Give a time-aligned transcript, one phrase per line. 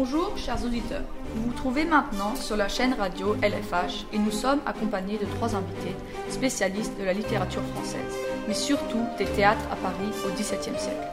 [0.00, 1.02] Bonjour chers auditeurs,
[1.34, 5.56] vous vous trouvez maintenant sur la chaîne radio LFH et nous sommes accompagnés de trois
[5.56, 5.96] invités
[6.30, 8.14] spécialistes de la littérature française,
[8.46, 11.08] mais surtout des théâtres à Paris au XVIIe siècle.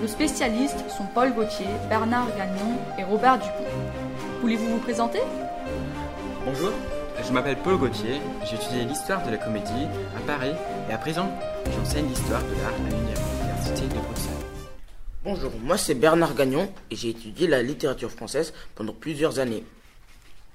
[0.00, 3.68] Nos spécialistes sont Paul Gauthier, Bernard Gagnon et Robert Dupont.
[4.40, 5.20] Voulez-vous vous présenter?
[6.46, 6.70] Bonjour,
[7.22, 9.86] je m'appelle Paul Gauthier, j'ai étudié l'histoire de la comédie
[10.16, 10.54] à Paris
[10.88, 11.28] et à présent
[11.76, 14.49] j'enseigne l'histoire de l'art à l'Université de Bruxelles.
[15.22, 19.64] Bonjour, moi c'est Bernard Gagnon et j'ai étudié la littérature française pendant plusieurs années.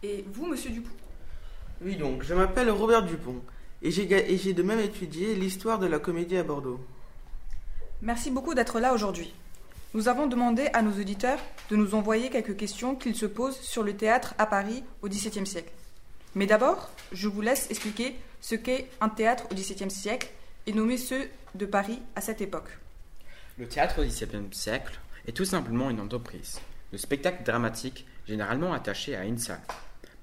[0.03, 0.89] Et vous, monsieur Dupont?
[1.83, 3.41] Oui, donc, je m'appelle Robert Dupont
[3.83, 6.79] et j'ai ga- et j'ai de même étudié l'histoire de la comédie à Bordeaux.
[8.01, 9.33] Merci beaucoup d'être là aujourd'hui.
[9.93, 11.39] Nous avons demandé à nos auditeurs
[11.69, 15.45] de nous envoyer quelques questions qu'ils se posent sur le théâtre à Paris au XVIIe
[15.47, 15.71] siècle.
[16.33, 20.29] Mais d'abord, je vous laisse expliquer ce qu'est un théâtre au XVIIe siècle
[20.67, 22.69] et nommer ceux de Paris à cette époque.
[23.57, 26.59] Le théâtre au XVIIe siècle est tout simplement une entreprise
[26.91, 29.61] de spectacle dramatique généralement attaché à une salle.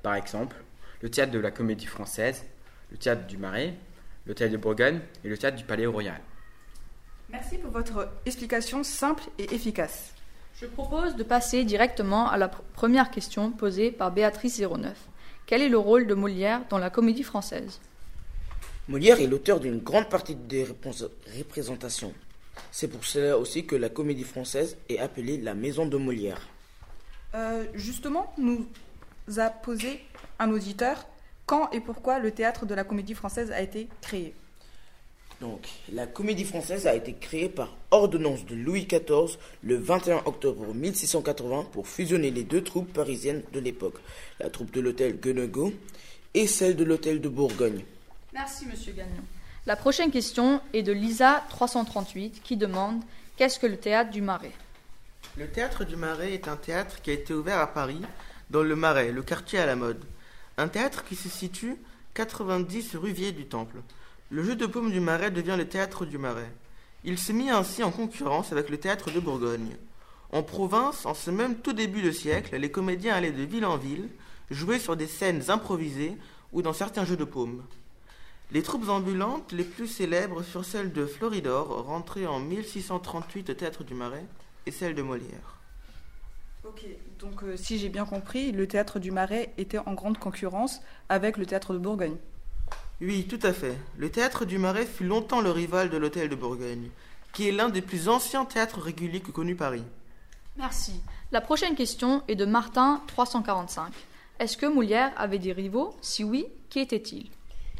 [0.02, 0.56] Par exemple,
[1.00, 2.44] le théâtre de la comédie française,
[2.90, 3.74] le théâtre du Marais,
[4.26, 6.20] le théâtre de Bourgogne et le théâtre du Palais Royal.
[7.30, 10.12] Merci pour votre explication simple et efficace.
[10.60, 14.94] Je propose de passer directement à la pr- première question posée par Béatrice 09.
[15.46, 17.80] Quel est le rôle de Molière dans la comédie française?
[18.88, 22.12] Molière est l'auteur d'une grande partie des réponses- représentations.
[22.70, 26.48] C'est pour cela aussi que la comédie française est appelée la maison de Molière.
[27.34, 28.66] Euh, justement, nous
[29.36, 30.00] a posé
[30.38, 31.06] un auditeur
[31.46, 34.34] quand et pourquoi le théâtre de la comédie française a été créé.
[35.40, 40.72] Donc, la comédie française a été créée par ordonnance de Louis XIV le 21 octobre
[40.72, 43.96] 1680 pour fusionner les deux troupes parisiennes de l'époque,
[44.38, 45.72] la troupe de l'hôtel Guenegaud
[46.34, 47.84] et celle de l'hôtel de Bourgogne.
[48.32, 49.22] Merci, monsieur Gagnon.
[49.64, 53.00] La prochaine question est de Lisa 338 qui demande
[53.36, 54.50] Qu'est-ce que le théâtre du Marais?
[55.36, 58.02] Le théâtre du Marais est un théâtre qui a été ouvert à Paris,
[58.50, 60.02] dans le Marais, le quartier à la mode.
[60.56, 61.76] Un théâtre qui se situe
[62.14, 63.76] 90 rue Vieille du Temple.
[64.30, 66.52] Le jeu de paume du Marais devient le théâtre du Marais.
[67.04, 69.76] Il se mit ainsi en concurrence avec le théâtre de Bourgogne.
[70.32, 73.76] En province, en ce même tout début de siècle, les comédiens allaient de ville en
[73.76, 74.08] ville,
[74.50, 76.16] jouer sur des scènes improvisées
[76.52, 77.62] ou dans certains jeux de paume.
[78.52, 83.82] Les troupes ambulantes les plus célèbres furent celles de Floridor, rentrée en 1638 au théâtre
[83.82, 84.26] du Marais,
[84.66, 85.56] et celle de Molière.
[86.62, 86.84] Ok,
[87.18, 91.38] donc euh, si j'ai bien compris, le théâtre du Marais était en grande concurrence avec
[91.38, 92.18] le théâtre de Bourgogne.
[93.00, 93.78] Oui, tout à fait.
[93.96, 96.90] Le théâtre du Marais fut longtemps le rival de l'hôtel de Bourgogne,
[97.32, 99.84] qui est l'un des plus anciens théâtres réguliers que connut Paris.
[100.58, 101.00] Merci.
[101.32, 103.94] La prochaine question est de Martin 345.
[104.38, 105.96] Est-ce que Molière avait des rivaux?
[106.02, 107.30] Si oui, qui étaient-ils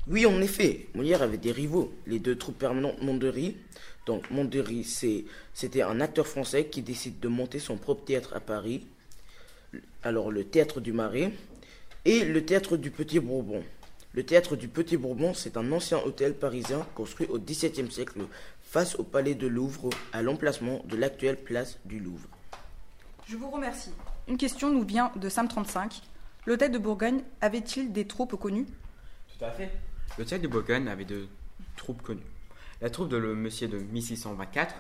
[0.09, 3.57] Oui, en effet, Molière avait des rivaux, les deux troupes permanentes Mondery.
[4.05, 5.25] Donc, Mondery, c'est,
[5.55, 8.85] c'était un acteur français qui décide de monter son propre théâtre à Paris.
[10.03, 11.33] Alors, le théâtre du Marais
[12.05, 13.63] et le théâtre du Petit Bourbon.
[14.13, 18.23] Le théâtre du Petit Bourbon, c'est un ancien hôtel parisien construit au XVIIe siècle
[18.61, 22.29] face au palais de Louvre, à l'emplacement de l'actuelle place du Louvre.
[23.29, 23.93] Je vous remercie.
[24.27, 26.03] Une question nous vient de Sam35.
[26.47, 28.67] L'hôtel de Bourgogne avait-il des troupes connues?
[29.39, 29.71] Tout à fait.
[30.19, 31.27] Le théâtre de Bourgogne avait deux
[31.77, 32.21] troupes connues.
[32.83, 34.75] La troupe de Le Monsieur de 1624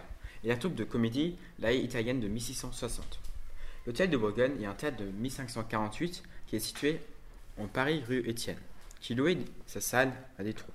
[0.45, 3.19] et la troupe de comédie La italienne de 1660.
[3.87, 7.01] Le théâtre de Bourgogne est un théâtre de 1548 qui est situé
[7.59, 8.59] en Paris rue Étienne,
[9.01, 10.75] qui louait sa salle à des troupes.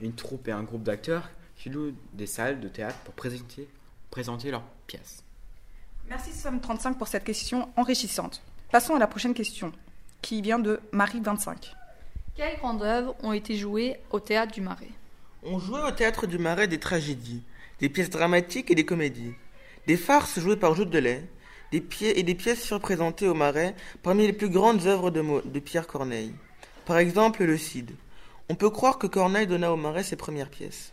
[0.00, 3.68] Une troupe et un groupe d'acteurs qui louent des salles de théâtre pour présenter,
[4.10, 5.22] présenter leurs pièces.
[6.08, 8.42] Merci Sam35 pour cette question enrichissante.
[8.72, 9.72] Passons à la prochaine question,
[10.22, 11.72] qui vient de Marie25.
[12.36, 14.90] Quelles grandes œuvres ont été jouées au théâtre du Marais?
[15.42, 17.42] On jouait au théâtre du Marais des tragédies,
[17.80, 19.32] des pièces dramatiques et des comédies,
[19.86, 21.24] des farces jouées par Joute de Lait,
[21.72, 25.20] des pièces et des pièces furent présentées au Marais parmi les plus grandes œuvres de,
[25.20, 26.34] Mo- de Pierre Corneille.
[26.84, 27.92] Par exemple, le Cid.
[28.48, 30.92] On peut croire que Corneille donna au Marais ses premières pièces.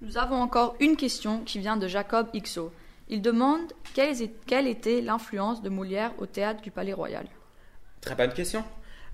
[0.00, 2.72] Nous avons encore une question qui vient de Jacob Ixo.
[3.08, 7.26] Il demande est- quelle était l'influence de Molière au théâtre du Palais Royal?
[8.00, 8.64] Très bonne question.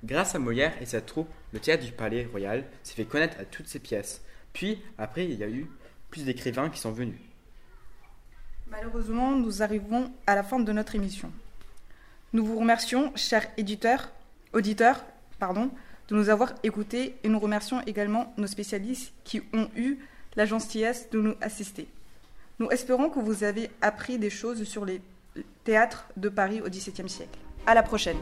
[0.02, 3.44] Grâce à Molière et sa troupe, le théâtre du Palais Royal s'est fait connaître à
[3.44, 4.22] toutes ses pièces.
[4.52, 5.66] Puis, après, il y a eu
[6.10, 7.18] plus d'écrivains qui sont venus.
[8.68, 11.30] Malheureusement, nous arrivons à la fin de notre émission.
[12.32, 14.10] Nous vous remercions, chers éditeurs,
[14.52, 15.04] auditeurs,
[15.38, 15.70] pardon,
[16.08, 19.98] de nous avoir écoutés et nous remercions également nos spécialistes qui ont eu
[20.36, 21.88] la gentillesse de nous assister.
[22.58, 25.00] Nous espérons que vous avez appris des choses sur les
[25.64, 27.38] théâtres de Paris au XVIIe siècle.
[27.66, 28.18] À la prochaine.